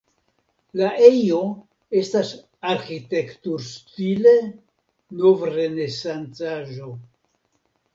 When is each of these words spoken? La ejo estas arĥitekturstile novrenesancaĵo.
La 0.79 0.87
ejo 1.07 1.41
estas 2.01 2.33
arĥitekturstile 2.73 4.37
novrenesancaĵo. 5.23 6.95